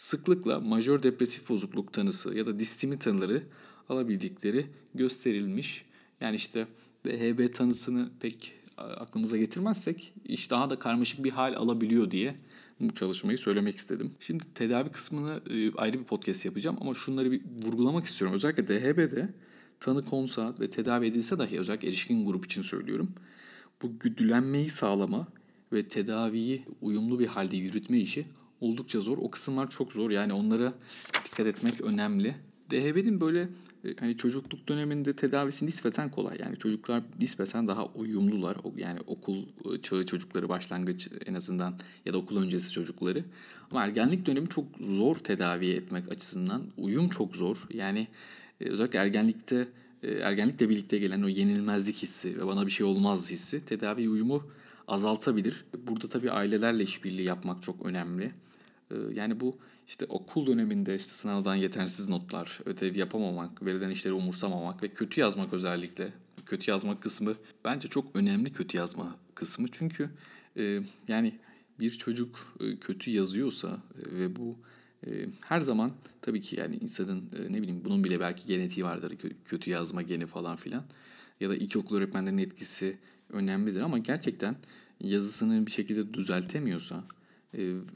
Sıklıkla 0.00 0.60
majör 0.60 1.02
depresif 1.02 1.48
bozukluk 1.48 1.92
tanısı 1.92 2.34
ya 2.34 2.46
da 2.46 2.58
distimi 2.58 2.98
tanıları 2.98 3.42
alabildikleri 3.88 4.66
gösterilmiş. 4.94 5.84
Yani 6.20 6.36
işte 6.36 6.66
DHB 7.04 7.54
tanısını 7.54 8.10
pek 8.20 8.52
aklımıza 8.76 9.36
getirmezsek 9.36 10.12
iş 10.24 10.50
daha 10.50 10.70
da 10.70 10.78
karmaşık 10.78 11.24
bir 11.24 11.30
hal 11.30 11.54
alabiliyor 11.54 12.10
diye 12.10 12.36
bu 12.80 12.94
çalışmayı 12.94 13.38
söylemek 13.38 13.76
istedim. 13.76 14.14
Şimdi 14.20 14.44
tedavi 14.54 14.90
kısmını 14.90 15.40
e, 15.50 15.72
ayrı 15.72 15.98
bir 15.98 16.04
podcast 16.04 16.44
yapacağım 16.44 16.76
ama 16.80 16.94
şunları 16.94 17.32
bir 17.32 17.42
vurgulamak 17.62 18.04
istiyorum. 18.06 18.36
Özellikle 18.36 18.68
DHB'de 18.68 19.28
tanı 19.80 20.04
konsa 20.04 20.54
ve 20.60 20.70
tedavi 20.70 21.06
edilse 21.06 21.38
dahi 21.38 21.58
özellikle 21.58 21.88
erişkin 21.88 22.26
grup 22.26 22.46
için 22.46 22.62
söylüyorum. 22.62 23.14
Bu 23.82 23.98
güdülenmeyi 23.98 24.68
sağlama 24.68 25.28
ve 25.72 25.82
tedaviyi 25.82 26.62
uyumlu 26.80 27.18
bir 27.18 27.26
halde 27.26 27.56
yürütme 27.56 27.98
işi 27.98 28.24
oldukça 28.60 29.00
zor. 29.00 29.18
O 29.18 29.30
kısımlar 29.30 29.70
çok 29.70 29.92
zor. 29.92 30.10
Yani 30.10 30.32
onlara 30.32 30.72
dikkat 31.24 31.46
etmek 31.46 31.80
önemli. 31.80 32.34
DHB'nin 32.70 33.20
böyle 33.20 33.48
hani 34.00 34.16
çocukluk 34.16 34.68
döneminde 34.68 35.16
tedavisi 35.16 35.66
nispeten 35.66 36.10
kolay. 36.10 36.36
Yani 36.40 36.56
çocuklar 36.56 37.02
nispeten 37.20 37.68
daha 37.68 37.86
uyumlular. 37.86 38.56
Yani 38.76 39.00
okul 39.06 39.36
e, 39.74 39.82
çağı 39.82 40.06
çocukları 40.06 40.48
başlangıç 40.48 41.08
en 41.26 41.34
azından 41.34 41.78
ya 42.06 42.12
da 42.12 42.18
okul 42.18 42.42
öncesi 42.42 42.72
çocukları. 42.72 43.24
Ama 43.70 43.84
ergenlik 43.84 44.26
dönemi 44.26 44.48
çok 44.48 44.64
zor 44.80 45.16
tedavi 45.16 45.66
etmek 45.66 46.12
açısından. 46.12 46.62
Uyum 46.76 47.08
çok 47.08 47.36
zor. 47.36 47.56
Yani 47.74 48.08
e, 48.60 48.64
özellikle 48.64 48.98
ergenlikte 48.98 49.68
ergenlikle 50.02 50.68
birlikte 50.68 50.98
gelen 50.98 51.22
o 51.22 51.28
yenilmezlik 51.28 51.96
hissi 51.96 52.38
ve 52.38 52.46
bana 52.46 52.66
bir 52.66 52.70
şey 52.70 52.86
olmaz 52.86 53.30
hissi 53.30 53.64
tedavi 53.64 54.08
uyumu 54.08 54.42
azaltabilir. 54.88 55.64
Burada 55.86 56.08
tabii 56.08 56.30
ailelerle 56.30 56.82
işbirliği 56.82 57.22
yapmak 57.22 57.62
çok 57.62 57.86
önemli. 57.86 58.32
Yani 59.14 59.40
bu 59.40 59.58
işte 59.88 60.06
okul 60.08 60.46
döneminde 60.46 60.96
işte 60.96 61.14
sınavdan 61.14 61.54
yetersiz 61.54 62.08
notlar, 62.08 62.60
ödev 62.64 62.94
yapamamak, 62.96 63.64
verilen 63.66 63.90
işleri 63.90 64.14
umursamamak 64.14 64.82
ve 64.82 64.88
kötü 64.88 65.20
yazmak 65.20 65.52
özellikle. 65.52 66.08
Kötü 66.46 66.70
yazmak 66.70 67.02
kısmı 67.02 67.34
bence 67.64 67.88
çok 67.88 68.16
önemli 68.16 68.52
kötü 68.52 68.76
yazma 68.76 69.16
kısmı. 69.34 69.66
Çünkü 69.72 70.10
e, 70.56 70.80
yani 71.08 71.38
bir 71.80 71.90
çocuk 71.90 72.54
e, 72.60 72.76
kötü 72.76 73.10
yazıyorsa 73.10 73.82
e, 73.98 74.18
ve 74.18 74.36
bu 74.36 74.56
her 75.40 75.60
zaman 75.60 75.90
tabii 76.22 76.40
ki 76.40 76.56
yani 76.56 76.76
insanın 76.76 77.24
ne 77.50 77.62
bileyim 77.62 77.82
bunun 77.84 78.04
bile 78.04 78.20
belki 78.20 78.46
genetiği 78.46 78.86
vardır 78.86 79.16
kötü 79.44 79.70
yazma 79.70 80.02
geni 80.02 80.26
falan 80.26 80.56
filan. 80.56 80.84
Ya 81.40 81.50
da 81.50 81.56
ilkokul 81.56 81.96
öğretmenlerinin 81.96 82.42
etkisi 82.42 82.96
önemlidir 83.32 83.80
ama 83.80 83.98
gerçekten 83.98 84.56
yazısını 85.00 85.66
bir 85.66 85.70
şekilde 85.70 86.14
düzeltemiyorsa, 86.14 87.04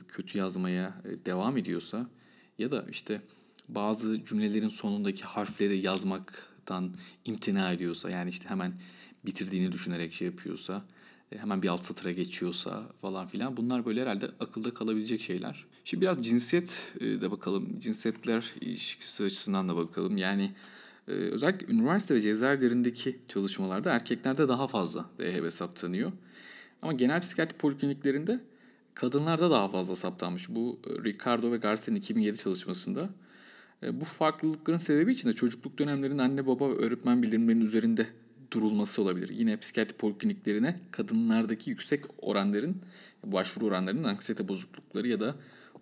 kötü 0.09 0.39
yazmaya 0.39 0.95
e, 1.05 1.27
devam 1.27 1.57
ediyorsa 1.57 2.07
ya 2.59 2.71
da 2.71 2.87
işte 2.91 3.23
bazı 3.69 4.25
cümlelerin 4.25 4.69
sonundaki 4.69 5.25
harfleri 5.25 5.87
yazmaktan 5.87 6.91
imtina 7.25 7.73
ediyorsa 7.73 8.11
yani 8.11 8.31
işte 8.31 8.49
hemen 8.49 8.73
bitirdiğini 9.27 9.73
düşünerek 9.73 10.13
şey 10.13 10.27
yapıyorsa 10.27 10.85
e, 11.33 11.39
hemen 11.39 11.63
bir 11.63 11.69
alt 11.69 11.83
satıra 11.83 12.13
geçiyorsa 12.13 12.83
falan 13.01 13.27
filan 13.27 13.57
bunlar 13.57 13.87
böyle 13.87 14.03
herhalde 14.03 14.31
akılda 14.41 14.75
kalabilecek 14.75 15.21
şeyler. 15.21 15.65
Şimdi 15.85 16.01
biraz 16.03 16.25
cinsiyet 16.25 16.79
de 17.01 17.31
bakalım. 17.31 17.79
Cinsiyetler 17.79 18.53
ilişkisi 18.61 19.25
açısından 19.25 19.69
da 19.69 19.77
bakalım. 19.77 20.17
Yani 20.17 20.53
özellikle 21.07 21.75
üniversite 21.75 22.15
ve 22.15 22.21
cezaevlerindeki 22.21 23.19
çalışmalarda 23.29 23.91
erkeklerde 23.91 24.49
daha 24.49 24.67
fazla 24.67 25.11
DHB 25.19 25.51
saptanıyor. 25.51 26.13
Ama 26.83 26.93
genel 26.93 27.21
psikiyatri 27.21 27.57
polikliniklerinde 27.57 28.41
kadınlarda 28.95 29.51
daha 29.51 29.69
fazla 29.69 29.97
saptanmış. 29.97 30.49
Bu 30.49 30.81
e, 30.87 31.05
Ricardo 31.05 31.53
ve 31.53 31.57
Garcia'nın 31.57 31.99
2007 31.99 32.39
çalışmasında. 32.39 33.09
E, 33.83 34.01
bu 34.01 34.05
farklılıkların 34.05 34.79
sebebi 34.79 35.13
için 35.13 35.29
de 35.29 35.33
çocukluk 35.33 35.79
dönemlerinin 35.79 36.19
anne 36.19 36.47
baba 36.47 36.71
ve 36.71 36.75
öğretmen 36.75 37.23
bildirimlerinin 37.23 37.65
üzerinde 37.65 38.07
durulması 38.51 39.03
olabilir. 39.03 39.29
Yine 39.29 39.57
psikiyatri 39.57 39.97
polikliniklerine 39.97 40.77
kadınlardaki 40.91 41.71
yüksek 41.71 42.05
oranların, 42.19 42.77
başvuru 43.25 43.67
oranlarının 43.67 44.05
anksiyete 44.05 44.49
bozuklukları 44.49 45.09
ya 45.09 45.21
da 45.21 45.35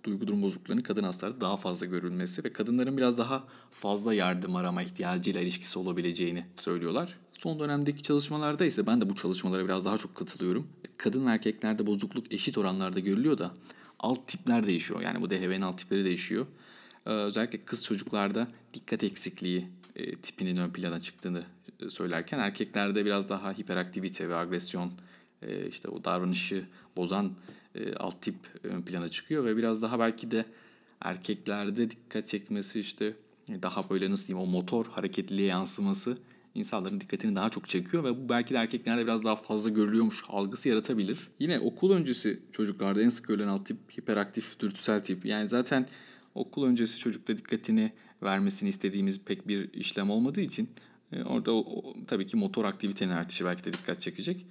duygu 0.05 0.27
durum 0.27 0.43
bozukluklarının 0.43 0.83
kadın 0.83 1.03
hastalarda 1.03 1.41
daha 1.41 1.57
fazla 1.57 1.87
görülmesi 1.87 2.45
ve 2.45 2.53
kadınların 2.53 2.97
biraz 2.97 3.19
daha 3.19 3.45
fazla 3.71 4.15
yardım 4.15 4.57
arama 4.57 4.83
ihtiyacıyla 4.83 5.41
ilişkisi 5.41 5.79
olabileceğini 5.79 6.45
söylüyorlar. 6.57 7.19
Son 7.33 7.61
dönemdeki 7.61 8.03
çalışmalarda 8.03 8.65
ise 8.65 8.87
ben 8.87 9.01
de 9.01 9.11
bu 9.11 9.15
çalışmalara 9.17 9.65
biraz 9.65 9.85
daha 9.85 9.99
çok 9.99 10.15
katılıyorum. 10.15 10.67
Kadın 11.03 11.27
erkeklerde 11.27 11.87
bozukluk 11.87 12.33
eşit 12.33 12.59
oranlarda 12.59 13.01
görülüyor 13.01 13.39
da 13.39 13.55
alt 13.99 14.29
tipler 14.29 14.67
değişiyor. 14.67 15.01
Yani 15.01 15.21
bu 15.21 15.31
DHB'nin 15.31 15.61
alt 15.61 15.79
tipleri 15.79 16.05
değişiyor. 16.05 16.47
Ee, 17.07 17.11
özellikle 17.11 17.65
kız 17.65 17.85
çocuklarda 17.85 18.49
dikkat 18.75 19.05
eksikliği 19.05 19.67
e, 19.97 20.15
tipinin 20.15 20.57
ön 20.57 20.71
plana 20.71 21.01
çıktığını 21.01 21.43
e, 21.81 21.91
söylerken 21.91 22.39
erkeklerde 22.39 23.05
biraz 23.05 23.31
daha 23.31 23.53
hiperaktivite 23.53 24.29
ve 24.29 24.37
agresyon 24.37 24.93
e, 25.43 25.69
işte 25.69 25.89
o 25.89 26.05
davranışı 26.05 26.65
bozan 26.97 27.33
alt 27.97 28.23
tip 28.23 28.37
ön 28.63 28.83
plana 28.83 29.09
çıkıyor 29.09 29.45
ve 29.45 29.57
biraz 29.57 29.83
daha 29.83 29.99
belki 29.99 30.31
de 30.31 30.45
erkeklerde 31.01 31.91
dikkat 31.91 32.27
çekmesi 32.27 32.81
işte 32.81 33.17
daha 33.49 33.91
böyle 33.91 34.11
nasıl 34.11 34.27
diyeyim 34.27 34.49
o 34.49 34.53
motor 34.53 34.87
hareketliliğe 34.87 35.49
yansıması 35.49 36.19
insanların 36.55 37.01
dikkatini 37.01 37.37
daha 37.37 37.51
çok 37.51 37.69
çekiyor 37.69 38.05
ve 38.05 38.25
bu 38.25 38.29
belki 38.29 38.55
de 38.55 38.59
erkeklerde 38.59 39.03
biraz 39.03 39.25
daha 39.25 39.37
fazla 39.37 39.71
görülüyormuş 39.71 40.25
algısı 40.29 40.69
yaratabilir. 40.69 41.29
Yine 41.39 41.61
okul 41.61 41.93
öncesi 41.93 42.41
çocuklarda 42.53 43.03
en 43.03 43.09
sık 43.09 43.29
görülen 43.29 43.49
alt 43.49 43.67
tip 43.67 43.99
hiperaktif 43.99 44.61
dürtüsel 44.61 45.01
tip. 45.01 45.27
Yani 45.27 45.49
zaten 45.49 45.87
okul 46.35 46.67
öncesi 46.67 46.99
çocukta 46.99 47.37
dikkatini 47.37 47.93
vermesini 48.23 48.69
istediğimiz 48.69 49.21
pek 49.21 49.49
bir 49.49 49.73
işlem 49.73 50.11
olmadığı 50.11 50.41
için 50.41 50.71
e, 51.13 51.23
orada 51.23 51.53
o, 51.53 51.59
o, 51.59 51.95
tabii 52.07 52.27
ki 52.27 52.37
motor 52.37 52.65
aktivitenin 52.65 53.13
artışı 53.13 53.45
belki 53.45 53.65
de 53.65 53.73
dikkat 53.73 54.01
çekecek. 54.01 54.47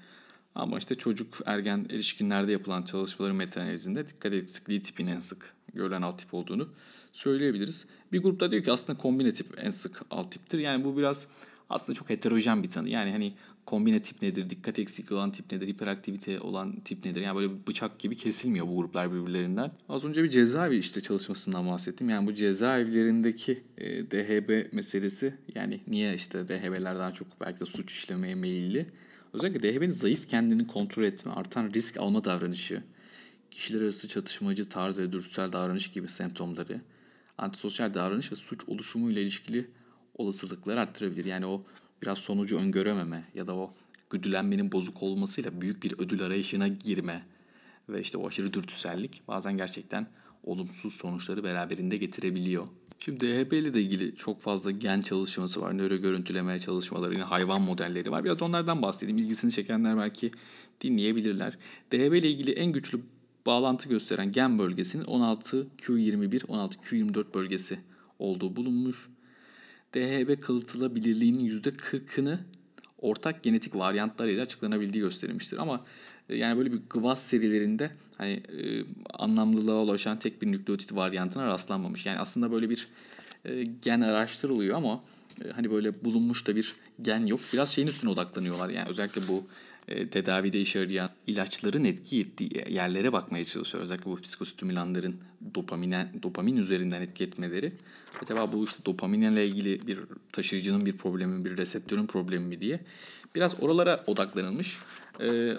Ama 0.56 0.78
işte 0.78 0.96
çocuk, 0.96 1.40
ergen, 1.46 1.86
erişkinlerde 1.90 2.52
yapılan 2.52 2.84
çalışmaların 2.84 3.36
meta-analizinde 3.36 4.08
dikkat 4.08 4.34
eksikliği 4.34 4.82
tipinin 4.82 5.12
en 5.12 5.20
sık 5.20 5.54
görülen 5.74 6.02
alt 6.02 6.20
tip 6.20 6.34
olduğunu 6.34 6.70
söyleyebiliriz. 7.12 7.86
Bir 8.12 8.22
grupta 8.22 8.52
diyor 8.52 8.64
ki 8.64 8.72
aslında 8.72 9.00
kombine 9.00 9.34
tip 9.34 9.48
en 9.58 9.70
sık 9.70 10.02
alt 10.10 10.32
tiptir. 10.32 10.60
Yani 10.60 10.86
bu 10.86 10.98
biraz 10.98 11.28
aslında 11.72 11.96
çok 11.96 12.10
heterojen 12.10 12.64
bir 12.64 12.70
tanı. 12.70 12.90
Yani 12.90 13.12
hani 13.12 13.34
kombine 13.66 14.02
tip 14.02 14.22
nedir, 14.22 14.50
dikkat 14.50 14.80
eksikliği 14.80 15.20
olan 15.20 15.32
tip 15.32 15.52
nedir, 15.52 15.68
hiperaktivite 15.68 16.40
olan 16.40 16.80
tip 16.80 17.06
nedir? 17.06 17.22
Yani 17.22 17.38
böyle 17.38 17.68
bıçak 17.68 18.00
gibi 18.00 18.16
kesilmiyor 18.16 18.68
bu 18.68 18.78
gruplar 18.78 19.14
birbirlerinden. 19.14 19.72
Az 19.90 20.06
önce 20.06 20.24
bir 20.24 20.30
cezaevi 20.30 20.78
işte 20.78 21.02
çalışmasından 21.02 21.68
bahsettim. 21.70 22.10
Yani 22.10 22.28
bu 22.28 22.34
cezaevlerindeki 22.34 23.64
e, 23.78 24.12
DHB 24.12 24.74
meselesi 24.74 25.34
yani 25.56 25.80
niye 25.88 26.16
işte 26.16 26.48
DHB'ler 26.48 27.00
daha 27.00 27.14
çok 27.14 27.28
belki 27.42 27.60
de 27.60 27.66
suç 27.66 27.92
işlemeye 27.92 28.36
meyilli? 28.36 28.88
Özellikle 29.34 29.74
DHB'nin 29.74 29.92
zayıf 29.92 30.28
kendini 30.28 30.68
kontrol 30.68 31.04
etme, 31.04 31.32
artan 31.32 31.70
risk 31.70 31.98
alma 31.98 32.24
davranışı, 32.24 32.84
kişiler 33.52 33.82
arası 33.82 34.08
çatışmacı 34.08 34.70
tarz 34.70 35.00
ve 35.00 35.12
dürtüsel 35.12 35.54
davranış 35.54 35.92
gibi 35.92 36.08
semptomları, 36.08 36.82
antisosyal 37.38 37.94
davranış 37.94 38.32
ve 38.32 38.36
suç 38.36 38.62
oluşumuyla 38.68 39.22
ilişkili 39.22 39.68
olasılıkları 40.16 40.80
arttırabilir. 40.80 41.26
Yani 41.26 41.46
o 41.46 41.64
biraz 42.04 42.18
sonucu 42.18 42.58
öngörememe 42.58 43.24
ya 43.36 43.48
da 43.48 43.56
o 43.56 43.74
güdülenmenin 44.10 44.72
bozuk 44.72 45.04
olmasıyla 45.04 45.62
büyük 45.62 45.84
bir 45.84 45.94
ödül 46.00 46.24
arayışına 46.24 46.68
girme 46.68 47.24
ve 47.90 48.02
işte 48.02 48.18
o 48.18 48.28
aşırı 48.28 48.54
dürtüsellik 48.54 49.22
bazen 49.28 49.58
gerçekten 49.58 50.08
olumsuz 50.44 50.94
sonuçları 50.94 51.44
beraberinde 51.44 51.98
getirebiliyor. 51.98 52.68
Şimdi 53.00 53.20
DHB 53.20 53.54
ile 53.54 53.74
de 53.74 53.82
ilgili 53.82 54.16
çok 54.16 54.42
fazla 54.42 54.72
gen 54.72 55.02
çalışması 55.02 55.62
var. 55.62 55.78
Nöro 55.78 55.96
görüntüleme 55.96 56.60
çalışmaları, 56.60 57.14
yine 57.14 57.24
hayvan 57.24 57.62
modelleri 57.62 58.12
var. 58.12 58.24
Biraz 58.24 58.42
onlardan 58.42 58.82
bahsedeyim. 58.82 59.18
İlgisini 59.18 59.52
çekenler 59.52 59.98
belki 59.98 60.32
dinleyebilirler. 60.82 61.58
DHB 61.92 62.14
ile 62.14 62.30
ilgili 62.30 62.52
en 62.52 62.72
güçlü 62.72 63.02
bağlantı 63.46 63.90
gösteren 63.90 64.32
gen 64.32 64.60
bölgesinin 64.60 65.04
16Q21, 65.04 66.40
16Q24 66.40 67.34
bölgesi 67.34 67.80
olduğu 68.20 68.56
bulunmuş. 68.56 69.10
DHB 69.94 70.42
kalıtılabilirliğinin 70.42 71.62
%40'ını 71.62 72.38
ortak 73.02 73.44
genetik 73.44 73.76
varyantlar 73.76 74.28
ile 74.28 74.42
açıklanabildiği 74.42 75.04
gösterilmiştir. 75.04 75.58
Ama 75.58 75.86
e, 76.30 76.36
yani 76.36 76.58
böyle 76.58 76.72
bir 76.72 76.80
GWAS 76.90 77.22
serilerinde 77.24 77.90
hani 78.18 78.32
e, 78.32 78.86
anlamlılığa 79.14 79.82
ulaşan 79.84 80.20
tek 80.20 80.42
bir 80.42 80.52
nükleotit 80.52 80.96
varyantına 80.96 81.48
rastlanmamış. 81.48 82.06
Yani 82.06 82.20
aslında 82.20 82.52
böyle 82.52 82.70
bir 82.70 82.88
e, 83.46 83.64
gen 83.64 84.02
araştırılıyor 84.02 84.78
ama 84.78 85.04
e, 85.46 85.50
hani 85.52 85.72
böyle 85.72 86.06
bulunmuş 86.06 86.48
da 86.48 86.56
bir 86.56 86.76
gen 87.02 87.26
yok. 87.26 87.40
Biraz 87.54 87.70
şeyin 87.70 87.88
üstüne 87.88 88.12
odaklanıyorlar. 88.12 88.70
Yani 88.70 88.90
özellikle 88.90 89.22
bu 89.28 89.48
tedavide 90.12 90.62
işe 90.62 90.80
yarayan 90.80 91.10
ilaçların 91.28 91.84
etki 91.84 92.20
ettiği 92.20 92.50
yerlere 92.70 93.14
bakmaya 93.14 93.46
çalışıyor. 93.46 93.84
Özellikle 93.84 94.12
bu 94.12 94.22
psikostimülanların 94.22 95.16
dopamine, 95.56 96.12
dopamin 96.24 96.58
üzerinden 96.58 97.02
etki 97.02 97.24
etmeleri. 97.24 97.72
Acaba 98.22 98.54
bu 98.54 98.66
işte 98.66 98.86
dopaminle 98.86 99.48
ilgili 99.48 99.88
bir 99.88 100.00
taşıyıcının 100.32 100.86
bir 100.86 100.98
problemi, 100.98 101.46
bir 101.46 101.58
reseptörün 101.58 102.06
problemi 102.06 102.46
mi 102.46 102.60
diye. 102.60 102.80
Biraz 103.36 103.64
oralara 103.64 104.04
odaklanılmış. 104.08 104.78
E, 105.20 105.54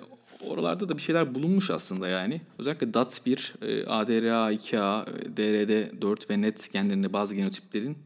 oralarda 0.46 0.88
da 0.88 0.96
bir 0.96 1.02
şeyler 1.02 1.34
bulunmuş 1.34 1.70
aslında 1.70 2.08
yani. 2.08 2.40
Özellikle 2.58 2.86
DAT1, 2.86 3.52
e, 3.62 3.84
ADRA2A, 3.84 5.06
DRD4 5.36 6.30
ve 6.30 6.40
NET 6.40 6.72
genlerinde 6.72 7.12
bazı 7.12 7.34
genotiplerin 7.34 7.96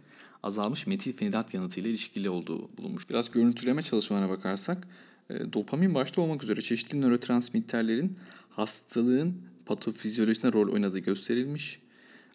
azalmış 0.43 0.87
metilfenidat 0.87 1.55
yanıtıyla 1.55 1.91
ilişkili 1.91 2.31
olduğu 2.31 2.69
bulunmuş. 2.79 3.11
Biraz 3.11 3.31
görüntüleme 3.31 3.83
çalışmalarına 3.83 4.29
bakarsak 4.29 4.79
e, 4.85 5.06
dopamin 5.31 5.95
başta 5.95 6.21
olmak 6.21 6.45
üzere 6.45 6.61
çeşitli 6.61 7.01
nörotransmitterlerin 7.01 8.19
hastalığın 8.51 9.43
patofizyolojisine 9.67 10.53
rol 10.53 10.73
oynadığı 10.73 10.99
gösterilmiş. 10.99 11.81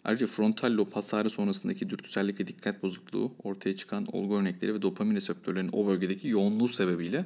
Ayrıca 0.04 0.26
frontal 0.26 0.76
lob 0.76 0.92
hasarı 0.92 1.30
sonrasındaki 1.30 1.90
dürtüsellik 1.90 2.40
ve 2.40 2.46
dikkat 2.46 2.82
bozukluğu 2.82 3.32
ortaya 3.44 3.76
çıkan 3.76 4.06
olgu 4.12 4.36
örnekleri 4.36 4.74
ve 4.74 4.82
dopamin 4.82 5.16
reseptörlerinin 5.16 5.70
o 5.72 5.86
bölgedeki 5.86 6.28
yoğunluğu 6.28 6.68
sebebiyle 6.68 7.24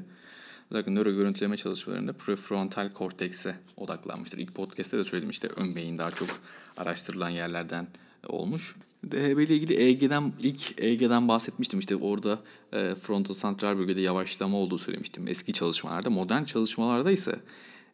özellikle 0.70 0.94
nöro 0.94 1.12
görüntüleme 1.12 1.56
çalışmalarında 1.56 2.12
prefrontal 2.12 2.92
kortekse 2.92 3.56
odaklanmıştır. 3.76 4.38
İlk 4.38 4.54
podcast'te 4.54 4.98
de 4.98 5.04
söyledim 5.04 5.30
işte 5.30 5.48
ön 5.56 5.76
beyin 5.76 5.98
daha 5.98 6.10
çok 6.10 6.28
araştırılan 6.76 7.30
yerlerden 7.30 7.86
olmuş. 8.26 8.74
DHB 9.10 9.38
ile 9.38 9.54
ilgili 9.56 9.74
EEG'den 9.74 10.32
ilk 10.40 10.74
EEG'den 10.78 11.28
bahsetmiştim. 11.28 11.78
İşte 11.78 11.96
orada 11.96 12.38
e, 12.72 12.94
frontosantral 12.94 13.78
bölgede 13.78 14.00
yavaşlama 14.00 14.56
olduğu 14.56 14.78
söylemiştim 14.78 15.28
eski 15.28 15.52
çalışmalarda. 15.52 16.10
Modern 16.10 16.44
çalışmalarda 16.44 17.10
ise 17.10 17.40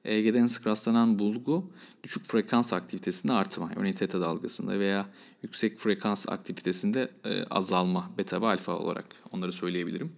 EEG'den 0.04 0.47
sık 0.47 0.66
rastlanan 0.66 1.19
bulgu 1.19 1.71
düşük 2.04 2.28
frekans 2.28 2.73
aktivitesinde 2.73 3.33
artma. 3.33 3.71
Örneğin 3.76 3.95
teta 3.95 4.21
dalgasında 4.21 4.78
veya 4.78 5.07
yüksek 5.42 5.78
frekans 5.78 6.28
aktivitesinde 6.28 7.11
e, 7.25 7.45
azalma 7.45 8.11
beta 8.19 8.42
ve 8.42 8.47
alfa 8.47 8.78
olarak 8.78 9.07
onları 9.33 9.52
söyleyebilirim. 9.52 10.12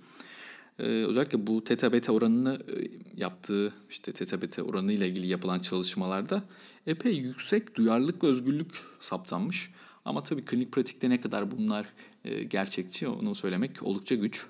Ee, 0.78 0.82
özellikle 0.82 1.46
bu 1.46 1.64
teta 1.64 1.92
beta 1.92 2.12
oranını 2.12 2.54
e, 2.54 2.74
yaptığı 3.16 3.72
işte 3.90 4.12
teta 4.12 4.42
beta 4.42 4.62
oranı 4.62 4.92
ile 4.92 5.08
ilgili 5.08 5.26
yapılan 5.26 5.58
çalışmalarda 5.58 6.42
epey 6.86 7.16
yüksek 7.16 7.74
duyarlılık 7.74 8.24
ve 8.24 8.26
özgürlük 8.26 8.70
saptanmış. 9.00 9.70
Ama 10.04 10.22
tabii 10.22 10.44
klinik 10.44 10.72
pratikte 10.72 11.10
ne 11.10 11.20
kadar 11.20 11.50
bunlar 11.50 11.86
e, 12.24 12.42
gerçekçi 12.42 13.08
onu 13.08 13.34
söylemek 13.34 13.82
oldukça 13.82 14.14
güç. 14.14 14.46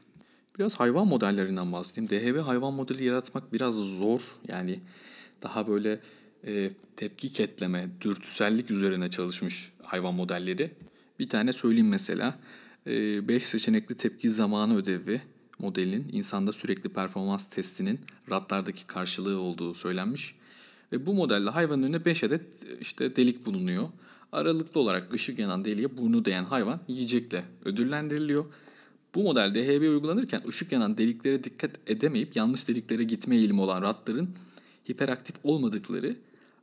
Biraz 0.58 0.75
hayvan 0.75 1.06
modellerinden 1.06 1.73
bahsedeyim. 1.73 2.11
DHB 2.11 2.46
hayvan 2.46 2.75
modeli 2.75 3.04
yaratmak 3.04 3.52
biraz 3.52 3.75
zor. 3.75 4.20
Yani 4.49 4.80
daha 5.42 5.66
böyle 5.66 6.00
e, 6.46 6.70
tepki 6.96 7.32
ketleme, 7.32 7.88
dürtüsellik 8.00 8.70
üzerine 8.70 9.11
çalışmış 9.11 9.73
hayvan 9.82 10.14
modelleri. 10.14 10.70
Bir 11.18 11.28
tane 11.28 11.52
söyleyeyim 11.52 11.88
mesela. 11.88 12.38
5 12.87 13.30
e, 13.30 13.40
seçenekli 13.40 13.94
tepki 13.94 14.30
zamanı 14.30 14.76
ödevi 14.76 15.20
modelinin 15.58 16.08
insanda 16.12 16.52
sürekli 16.52 16.88
performans 16.88 17.46
testinin 17.50 18.00
ratlardaki 18.30 18.87
karşılığı 18.87 19.40
olduğu 19.40 19.75
söylenmiş. 19.75 20.34
Ve 20.92 21.06
bu 21.06 21.14
modelde 21.14 21.50
hayvanın 21.50 21.82
önüne 21.82 22.04
5 22.04 22.25
adet 22.25 22.42
işte 22.80 23.16
delik 23.16 23.46
bulunuyor. 23.46 23.88
Aralıklı 24.34 24.80
olarak 24.80 25.14
ışık 25.14 25.38
yanan 25.38 25.64
deliğe 25.64 25.96
burnu 25.96 26.24
değen 26.24 26.44
hayvan 26.44 26.80
yiyecekle 26.88 27.44
ödüllendiriliyor. 27.64 28.44
Bu 29.14 29.22
model 29.22 29.54
DHB 29.54 29.80
uygulanırken 29.80 30.42
ışık 30.48 30.72
yanan 30.72 30.98
deliklere 30.98 31.44
dikkat 31.44 31.70
edemeyip 31.86 32.36
yanlış 32.36 32.68
deliklere 32.68 33.04
gitme 33.04 33.36
eğilimi 33.36 33.60
olan 33.60 33.82
ratların 33.82 34.28
hiperaktif 34.90 35.36
olmadıkları 35.44 36.16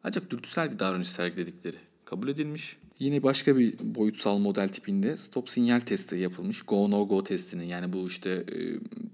ancak 0.04 0.32
dürtüsel 0.32 0.74
bir 0.74 0.80
davranış 0.80 1.08
sergiledikleri 1.08 1.78
kabul 2.06 2.28
edilmiş. 2.28 2.78
Yine 3.00 3.24
başka 3.24 3.58
bir 3.58 3.74
boyutsal 3.82 4.38
model 4.38 4.70
tipinde 4.70 5.18
stop 5.18 5.50
sinyal 5.50 5.80
testi 5.80 6.16
yapılmış. 6.16 6.62
Go 6.62 6.92
no 6.92 7.08
go 7.08 7.24
testinin 7.24 7.66
yani 7.66 7.94
bu 7.94 8.08
işte 8.08 8.46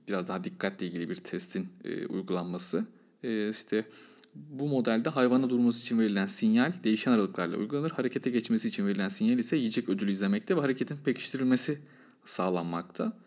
biraz 0.08 0.28
daha 0.28 0.44
dikkatle 0.44 0.86
ilgili 0.86 1.10
bir 1.10 1.16
testin 1.16 1.68
uygulanması. 2.10 2.86
İşte 3.52 3.86
bu 4.50 4.68
modelde 4.68 5.10
hayvana 5.10 5.50
durması 5.50 5.82
için 5.82 6.00
verilen 6.00 6.28
sinyal 6.28 6.74
değişen 6.84 7.12
aralıklarla 7.12 7.58
uygulanır. 7.58 7.92
Harekete 7.92 8.30
geçmesi 8.30 8.68
için 8.68 8.88
verilen 8.88 9.10
sinyal 9.10 9.40
ise 9.40 9.58
yiyecek 9.58 9.90
ödülü 9.90 10.12
izlemekte 10.12 10.58
ve 10.58 10.62
hareketin 10.62 10.96
pekiştirilmesi 10.96 11.80
sağlanmakta. 12.26 13.18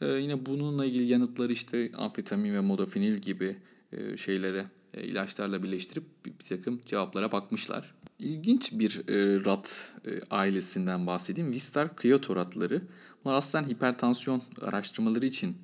Ee, 0.00 0.06
yine 0.06 0.46
bununla 0.46 0.84
ilgili 0.84 1.04
yanıtları 1.04 1.52
işte 1.52 1.90
amfetamin 1.96 2.54
ve 2.54 2.60
modafinil 2.60 3.16
gibi 3.16 3.56
e, 3.92 4.16
şeylere 4.16 4.66
e, 4.94 5.02
ilaçlarla 5.02 5.62
birleştirip 5.62 6.04
bir, 6.26 6.32
bir 6.38 6.44
takım 6.44 6.80
cevaplara 6.86 7.32
bakmışlar. 7.32 7.94
İlginç 8.18 8.72
bir 8.72 9.08
e, 9.08 9.44
rat 9.44 9.88
e, 10.06 10.10
ailesinden 10.30 11.06
bahsedeyim. 11.06 11.52
Wistar 11.52 11.96
Kyoto 11.96 12.36
ratları. 12.36 12.82
Bunlar 13.24 13.34
aslında 13.34 13.68
hipertansiyon 13.68 14.42
araştırmaları 14.60 15.26
için 15.26 15.56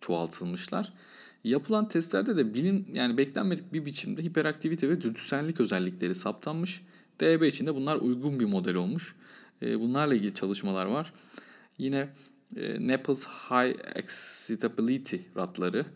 çoğaltılmışlar. 0.00 0.92
Yapılan 1.44 1.88
testlerde 1.88 2.36
de 2.36 2.54
bilim 2.54 2.86
yani 2.92 3.16
beklenmedik 3.16 3.72
bir 3.72 3.84
biçimde 3.84 4.22
hiperaktivite 4.22 4.88
ve 4.88 5.00
dürtüsellik 5.00 5.60
özellikleri 5.60 6.14
saptanmış. 6.14 6.82
DB 7.20 7.42
için 7.42 7.66
de 7.66 7.74
bunlar 7.74 7.96
uygun 7.96 8.40
bir 8.40 8.44
model 8.44 8.74
olmuş. 8.74 9.14
E, 9.62 9.80
bunlarla 9.80 10.14
ilgili 10.14 10.34
çalışmalar 10.34 10.86
var. 10.86 11.12
Yine 11.78 12.08
e, 12.56 12.88
Naples 12.88 13.26
High 13.26 13.74
Excitability 13.94 15.16
ratları 15.36 15.86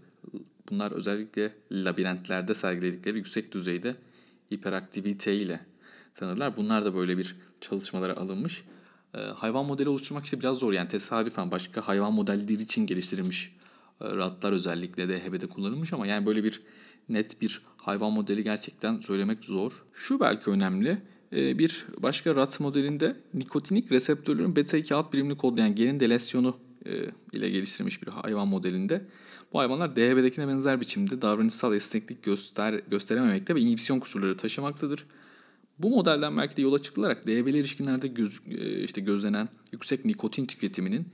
bunlar 0.71 0.93
özellikle 0.93 1.53
labirentlerde 1.73 2.55
sergiledikleri 2.55 3.17
yüksek 3.17 3.53
düzeyde 3.53 3.95
hiperaktivite 4.53 5.37
ile 5.37 5.61
tanırlar. 6.15 6.57
Bunlar 6.57 6.85
da 6.85 6.95
böyle 6.95 7.19
bir 7.19 7.37
çalışmalara 7.61 8.17
alınmış. 8.17 8.65
E, 9.15 9.19
hayvan 9.19 9.67
modeli 9.67 9.89
oluşturmak 9.89 10.25
işte 10.25 10.41
biraz 10.41 10.57
zor 10.57 10.73
yani 10.73 10.89
tesadüfen 10.89 11.51
başka 11.51 11.89
hayvan 11.89 12.13
modelleri 12.13 12.63
için 12.63 12.87
geliştirilmiş 12.87 13.58
ratlar 14.01 14.53
özellikle 14.53 15.09
de 15.09 15.19
HB'de 15.19 15.47
kullanılmış 15.47 15.93
ama 15.93 16.07
yani 16.07 16.27
böyle 16.27 16.45
bir 16.45 16.63
net 17.09 17.41
bir 17.41 17.63
hayvan 17.77 18.13
modeli 18.13 18.43
gerçekten 18.45 18.99
söylemek 18.99 19.45
zor. 19.45 19.73
Şu 19.93 20.21
belki 20.21 20.51
önemli. 20.51 20.99
E, 21.33 21.59
bir 21.59 21.87
başka 21.99 22.35
rat 22.35 22.61
modelinde 22.61 23.17
nikotinik 23.35 23.93
reseptörlerin 23.93 24.57
beta-2 24.57 24.95
alt 24.95 25.13
birimini 25.13 25.37
kodlayan 25.37 25.75
genin 25.75 26.01
delesyonu 26.01 26.57
e, 26.87 26.93
ile 27.33 27.51
geliştirilmiş 27.51 28.03
bir 28.03 28.09
hayvan 28.09 28.49
modelinde. 28.49 29.05
Bu 29.53 29.59
hayvanlar 29.59 29.97
DHB'dekine 29.97 30.49
benzer 30.49 30.81
biçimde 30.81 31.23
davranışsal 31.23 31.75
esneklik 31.75 32.23
göster 32.23 32.81
gösterememekte 32.91 33.55
ve 33.55 33.61
inhibisyon 33.61 34.01
kusurları 34.01 34.37
taşımaktadır. 34.37 35.07
Bu 35.79 35.91
modelden 35.91 36.37
belki 36.37 36.57
de 36.57 36.63
yola 36.63 36.79
çıkılarak 36.83 37.27
DHB'li 37.27 37.59
erişkinlerde 37.59 38.09
göz, 38.09 38.41
işte 38.85 39.01
gözlenen 39.01 39.49
yüksek 39.73 40.05
nikotin 40.05 40.47
tüketiminin 40.47 41.07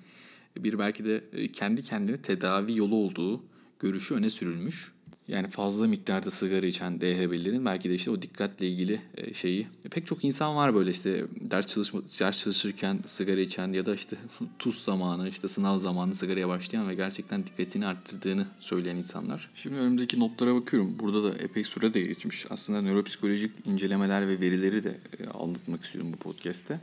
bir 0.56 0.78
belki 0.78 1.04
de 1.04 1.24
e, 1.32 1.48
kendi 1.52 1.82
kendine 1.82 2.16
tedavi 2.16 2.78
yolu 2.78 2.94
olduğu 2.94 3.42
görüşü 3.78 4.14
öne 4.14 4.30
sürülmüş. 4.30 4.94
Yani 5.28 5.48
fazla 5.48 5.86
miktarda 5.86 6.30
sigara 6.30 6.66
içen 6.66 7.00
DHB'lilerin 7.00 7.64
belki 7.64 7.90
de 7.90 7.94
işte 7.94 8.10
o 8.10 8.22
dikkatle 8.22 8.68
ilgili 8.68 9.00
e, 9.16 9.34
şeyi. 9.34 9.66
Pek 9.90 10.06
çok 10.06 10.24
insan 10.24 10.56
var 10.56 10.74
böyle 10.74 10.90
işte 10.90 11.24
ders 11.40 11.66
çalışma 11.66 12.00
ders 12.20 12.40
çalışırken 12.40 12.98
sigara 13.06 13.40
içen 13.40 13.72
ya 13.72 13.86
da 13.86 13.94
işte 13.94 14.16
tuz 14.58 14.82
zamanı, 14.82 15.28
işte 15.28 15.48
sınav 15.48 15.78
zamanı 15.78 16.14
sigaraya 16.14 16.48
başlayan 16.48 16.88
ve 16.88 16.94
gerçekten 16.94 17.46
dikkatini 17.46 17.86
arttırdığını 17.86 18.46
söyleyen 18.60 18.96
insanlar. 18.96 19.50
Şimdi 19.54 19.82
önümdeki 19.82 20.20
notlara 20.20 20.54
bakıyorum. 20.54 20.96
Burada 21.00 21.24
da 21.24 21.38
epey 21.38 21.64
süre 21.64 21.94
de 21.94 22.00
geçmiş. 22.00 22.46
Aslında 22.50 22.82
nöropsikolojik 22.82 23.52
incelemeler 23.66 24.28
ve 24.28 24.40
verileri 24.40 24.84
de 24.84 24.98
e, 25.18 25.26
anlatmak 25.26 25.84
istiyorum 25.84 26.10
bu 26.12 26.16
podcast'te. 26.16 26.80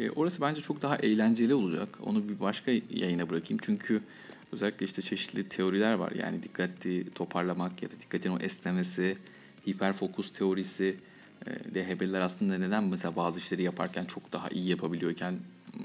E, 0.00 0.10
orası 0.10 0.40
bence 0.40 0.60
çok 0.60 0.82
daha 0.82 0.96
eğlenceli 0.96 1.54
olacak. 1.54 1.88
Onu 2.02 2.28
bir 2.28 2.40
başka 2.40 2.70
yayına 2.90 3.30
bırakayım. 3.30 3.60
Çünkü 3.64 4.00
özellikle 4.52 4.86
işte 4.86 5.02
çeşitli 5.02 5.48
teoriler 5.48 5.94
var. 5.94 6.12
Yani 6.12 6.42
dikkatli 6.42 7.10
toparlamak 7.10 7.82
ya 7.82 7.90
da 7.90 7.94
dikkatin 8.00 8.30
o 8.30 8.38
esnemesi, 8.38 9.16
hiperfokus 9.68 10.32
teorisi. 10.32 10.96
E, 11.46 11.74
DHB'liler 11.74 12.20
aslında 12.20 12.58
neden 12.58 12.84
mesela 12.84 13.16
bazı 13.16 13.38
işleri 13.38 13.62
yaparken 13.62 14.04
çok 14.04 14.32
daha 14.32 14.48
iyi 14.48 14.68
yapabiliyorken 14.68 15.38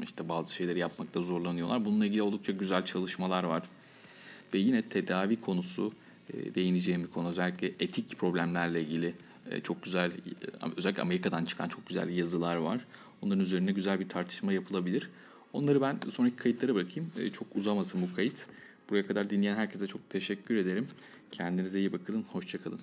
işte 0.04 0.30
bazı 0.30 0.54
şeyleri 0.54 0.80
yapmakta 0.80 1.22
zorlanıyorlar. 1.22 1.86
Bununla 1.86 2.06
ilgili 2.06 2.22
oldukça 2.22 2.52
güzel 2.52 2.86
çalışmalar 2.86 3.44
var. 3.44 3.64
Ve 4.54 4.58
yine 4.58 4.82
tedavi 4.82 5.36
konusu 5.36 5.94
e, 6.34 6.56
değineceğim 6.56 7.04
bir 7.04 7.08
konu. 7.08 7.30
Özellikle 7.30 7.68
etik 7.68 8.18
problemlerle 8.18 8.82
ilgili 8.82 9.14
e, 9.52 9.62
çok 9.62 9.84
güzel, 9.84 10.12
özellikle 10.78 11.02
Amerika'dan 11.02 11.46
çıkan 11.46 11.68
çok 11.68 11.88
güzel 11.88 12.10
yazılar 12.10 12.56
var. 12.56 12.86
Onların 13.22 13.44
üzerine 13.44 13.72
güzel 13.72 14.00
bir 14.00 14.10
tartışma 14.10 14.54
yapılabilir. 14.54 15.10
Onları 15.54 15.82
ben 15.82 16.00
sonraki 16.10 16.36
kayıtlara 16.36 16.76
bırakayım. 16.76 17.12
E, 17.20 17.30
çok 17.30 17.56
uzamasın 17.56 18.02
bu 18.02 18.16
kayıt. 18.16 18.48
Buraya 18.90 19.06
kadar 19.06 19.30
dinleyen 19.30 19.56
herkese 19.56 19.88
çok 19.88 20.10
teşekkür 20.10 20.56
ederim. 20.56 20.88
Kendinize 21.32 21.80
iyi 21.80 21.94
bakın. 21.94 22.24
Hoşçakalın. 22.32 22.80